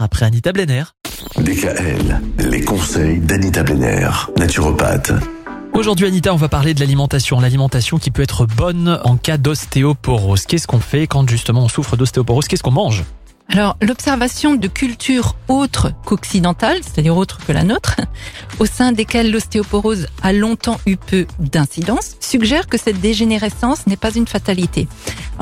après 0.00 0.26
Anita 0.26 0.52
Blenner. 0.52 0.84
DKL, 1.38 2.20
les 2.38 2.62
conseils 2.62 3.18
d'Anita 3.18 3.62
Blenner, 3.62 4.08
naturopathe. 4.38 5.12
Aujourd'hui 5.74 6.06
Anita, 6.06 6.32
on 6.34 6.36
va 6.36 6.48
parler 6.48 6.74
de 6.74 6.80
l'alimentation. 6.80 7.40
L'alimentation 7.40 7.98
qui 7.98 8.10
peut 8.10 8.22
être 8.22 8.46
bonne 8.46 8.98
en 9.04 9.16
cas 9.16 9.36
d'ostéoporose. 9.36 10.46
Qu'est-ce 10.46 10.66
qu'on 10.66 10.80
fait 10.80 11.06
quand 11.06 11.28
justement 11.28 11.64
on 11.64 11.68
souffre 11.68 11.96
d'ostéoporose? 11.96 12.48
Qu'est-ce 12.48 12.62
qu'on 12.62 12.70
mange? 12.70 13.04
Alors, 13.52 13.76
l'observation 13.82 14.54
de 14.54 14.68
cultures 14.68 15.34
autres 15.48 15.90
qu'occidentales, 16.04 16.78
c'est-à-dire 16.82 17.16
autres 17.16 17.44
que 17.44 17.50
la 17.50 17.64
nôtre, 17.64 17.96
au 18.60 18.66
sein 18.66 18.92
desquelles 18.92 19.32
l'ostéoporose 19.32 20.06
a 20.22 20.32
longtemps 20.32 20.78
eu 20.86 20.96
peu 20.96 21.26
d'incidence, 21.40 22.14
suggère 22.20 22.68
que 22.68 22.78
cette 22.78 23.00
dégénérescence 23.00 23.88
n'est 23.88 23.96
pas 23.96 24.14
une 24.14 24.28
fatalité. 24.28 24.86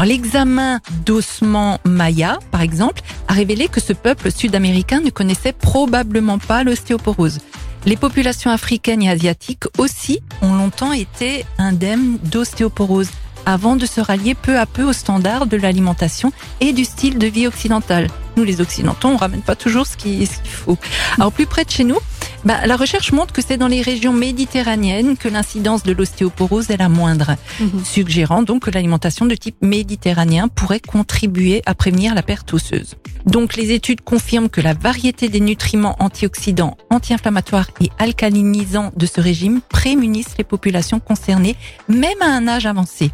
L'examen 0.04 0.80
d'ossement 1.04 1.78
maya, 1.84 2.38
par 2.50 2.62
exemple, 2.62 3.02
a 3.26 3.32
révélé 3.32 3.68
que 3.68 3.80
ce 3.80 3.92
peuple 3.92 4.30
sud-américain 4.30 5.00
ne 5.00 5.10
connaissait 5.10 5.52
probablement 5.52 6.38
pas 6.38 6.64
l'ostéoporose. 6.64 7.40
Les 7.86 7.96
populations 7.96 8.50
africaines 8.50 9.02
et 9.02 9.10
asiatiques 9.10 9.64
aussi 9.78 10.20
ont 10.42 10.54
longtemps 10.54 10.92
été 10.92 11.44
indemnes 11.58 12.18
d'ostéoporose 12.24 13.08
avant 13.46 13.76
de 13.76 13.86
se 13.86 14.00
rallier 14.00 14.34
peu 14.34 14.58
à 14.58 14.66
peu 14.66 14.84
aux 14.84 14.92
standards 14.92 15.46
de 15.46 15.56
l'alimentation 15.56 16.32
et 16.60 16.74
du 16.74 16.84
style 16.84 17.18
de 17.18 17.26
vie 17.26 17.46
occidental. 17.46 18.08
Nous, 18.36 18.44
les 18.44 18.60
Occidentaux, 18.60 19.08
on 19.08 19.16
ramène 19.16 19.40
pas 19.40 19.56
toujours 19.56 19.86
ce 19.86 19.96
qu'il 19.96 20.26
faut. 20.26 20.76
Alors, 21.16 21.32
plus 21.32 21.46
près 21.46 21.64
de 21.64 21.70
chez 21.70 21.84
nous, 21.84 21.96
bah, 22.44 22.66
la 22.66 22.76
recherche 22.76 23.12
montre 23.12 23.32
que 23.32 23.42
c'est 23.42 23.56
dans 23.56 23.68
les 23.68 23.82
régions 23.82 24.12
méditerranéennes 24.12 25.16
que 25.16 25.28
l'incidence 25.28 25.82
de 25.82 25.92
l'ostéoporose 25.92 26.70
est 26.70 26.76
la 26.76 26.88
moindre, 26.88 27.36
mhm. 27.60 27.84
suggérant 27.84 28.42
donc 28.42 28.64
que 28.64 28.70
l'alimentation 28.70 29.26
de 29.26 29.34
type 29.34 29.56
méditerranéen 29.60 30.48
pourrait 30.48 30.80
contribuer 30.80 31.62
à 31.66 31.74
prévenir 31.74 32.14
la 32.14 32.22
perte 32.22 32.52
osseuse. 32.54 32.94
Donc 33.26 33.56
les 33.56 33.72
études 33.72 34.02
confirment 34.02 34.48
que 34.48 34.60
la 34.60 34.74
variété 34.74 35.28
des 35.28 35.40
nutriments 35.40 35.96
antioxydants, 35.98 36.76
anti-inflammatoires 36.90 37.68
et 37.80 37.90
alcalinisants 37.98 38.92
de 38.96 39.06
ce 39.06 39.20
régime 39.20 39.60
prémunissent 39.68 40.38
les 40.38 40.44
populations 40.44 41.00
concernées, 41.00 41.56
même 41.88 42.22
à 42.22 42.26
un 42.26 42.46
âge 42.46 42.66
avancé. 42.66 43.10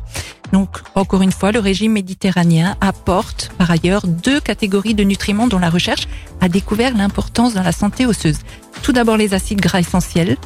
Donc, 0.52 0.78
encore 0.94 1.22
une 1.22 1.32
fois, 1.32 1.50
le 1.50 1.58
régime 1.58 1.92
méditerranéen 1.92 2.76
apporte 2.80 3.50
par 3.58 3.70
ailleurs 3.70 4.06
deux 4.06 4.40
catégories 4.40 4.94
de 4.94 5.02
nutriments 5.02 5.48
dont 5.48 5.58
la 5.58 5.70
recherche 5.70 6.06
a 6.40 6.48
découvert 6.48 6.96
l'importance 6.96 7.54
dans 7.54 7.62
la 7.62 7.72
santé 7.72 8.06
osseuse. 8.06 8.38
Tout 8.84 8.92
d'abord 8.92 9.16
les 9.16 9.32
acides 9.32 9.62
gras 9.62 9.80
essentiels 9.80 10.36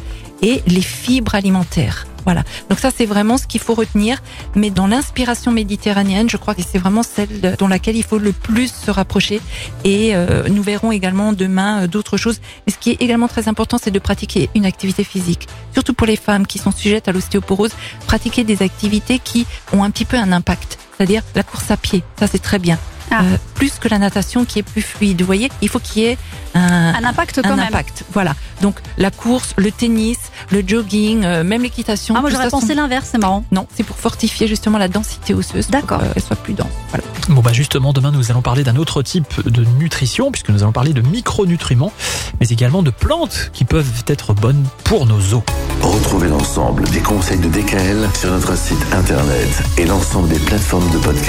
et 0.42 0.62
les 0.69 0.81
fibres 0.81 1.34
alimentaires. 1.34 2.06
Voilà. 2.25 2.44
Donc 2.70 2.78
ça, 2.78 2.91
c'est 2.97 3.05
vraiment 3.05 3.36
ce 3.36 3.48
qu'il 3.48 3.61
faut 3.61 3.75
retenir. 3.75 4.22
Mais 4.55 4.70
dans 4.70 4.86
l'inspiration 4.86 5.50
méditerranéenne, 5.50 6.31
je 6.31 6.36
crois 6.36 6.55
que 6.55 6.62
c'est 6.62 6.78
vraiment 6.78 7.03
celle 7.03 7.56
dans 7.59 7.66
laquelle 7.66 7.97
il 7.97 8.05
faut 8.05 8.19
le 8.19 8.31
plus 8.31 8.72
se 8.72 8.92
rapprocher. 8.92 9.41
Et 9.83 10.14
euh, 10.14 10.48
nous 10.48 10.62
verrons 10.62 10.92
également 10.92 11.33
demain 11.33 11.83
euh, 11.83 11.86
d'autres 11.89 12.16
choses. 12.16 12.39
Mais 12.64 12.72
ce 12.72 12.78
qui 12.78 12.91
est 12.91 13.03
également 13.03 13.27
très 13.27 13.48
important, 13.48 13.77
c'est 13.77 13.91
de 13.91 13.98
pratiquer 13.98 14.50
une 14.55 14.66
activité 14.66 15.03
physique. 15.03 15.48
Surtout 15.72 15.94
pour 15.94 16.06
les 16.06 16.16
femmes 16.16 16.47
qui 16.47 16.59
sont 16.59 16.70
sujettes 16.70 17.09
à 17.09 17.12
l'ostéoporose, 17.12 17.72
pratiquer 18.06 18.44
des 18.44 18.62
activités 18.62 19.19
qui 19.19 19.48
ont 19.72 19.83
un 19.83 19.91
petit 19.91 20.05
peu 20.05 20.16
un 20.16 20.31
impact. 20.31 20.78
C'est-à-dire 20.97 21.22
la 21.34 21.42
course 21.42 21.72
à 21.72 21.77
pied. 21.77 22.05
Ça, 22.20 22.28
c'est 22.28 22.39
très 22.39 22.61
bien. 22.61 22.78
Ah. 23.11 23.23
Euh, 23.23 23.37
plus 23.55 23.78
que 23.78 23.89
la 23.89 23.98
natation 23.98 24.45
qui 24.45 24.59
est 24.59 24.62
plus 24.62 24.83
fluide. 24.83 25.20
Vous 25.20 25.27
voyez, 25.27 25.51
il 25.62 25.69
faut 25.69 25.78
qu'il 25.78 26.03
y 26.03 26.06
ait 26.06 26.19
un, 26.55 26.95
un 26.95 27.05
impact 27.05 27.41
quand 27.42 27.50
un 27.50 27.59
impact. 27.59 28.05
Voilà. 28.12 28.34
Donc 28.62 28.77
la 28.97 29.11
course, 29.11 29.55
le 29.56 29.70
tennis, 29.70 30.19
le 30.50 30.62
jogging, 30.67 31.25
euh, 31.25 31.45
même 31.45 31.62
l'équitation. 31.62 32.15
Ah 32.17 32.20
moi 32.20 32.31
j'aurais 32.31 32.50
pensé 32.50 32.75
l'inverse, 32.75 33.09
c'est 33.12 33.19
marrant. 33.19 33.45
Non, 33.53 33.67
c'est 33.75 33.84
pour 33.84 33.97
fortifier 33.97 34.48
justement 34.48 34.78
la 34.78 34.89
densité 34.89 35.34
osseuse. 35.34 35.69
D'accord. 35.69 36.00
Qu'elle 36.12 36.23
soit 36.23 36.37
plus 36.37 36.55
dense. 36.55 36.69
Voilà. 36.91 37.05
Bon 37.28 37.41
bah 37.41 37.53
justement 37.53 37.92
demain 37.92 38.11
nous 38.11 38.31
allons 38.31 38.42
parler 38.42 38.65
d'un 38.65 38.77
autre 38.77 39.03
type 39.03 39.48
de 39.48 39.65
nutrition 39.78 40.31
puisque 40.31 40.48
nous 40.48 40.62
allons 40.62 40.72
parler 40.72 40.93
de 40.93 41.03
micronutriments, 41.03 41.93
mais 42.41 42.48
également 42.48 42.83
de 42.83 42.91
plantes 42.91 43.50
qui 43.53 43.65
peuvent 43.65 44.05
être 44.06 44.34
bonnes 44.34 44.65
pour 44.84 45.06
nos 45.06 45.34
os. 45.34 45.43
Retrouvez 45.83 46.28
l'ensemble 46.28 46.84
des 46.91 47.00
conseils 47.00 47.39
de 47.39 47.48
DKL 47.48 48.09
sur 48.15 48.31
notre 48.31 48.56
site 48.56 48.84
internet 48.93 49.62
et 49.77 49.84
l'ensemble 49.84 50.28
des 50.28 50.38
plateformes 50.38 50.91
de 50.91 50.99
podcast. 50.99 51.27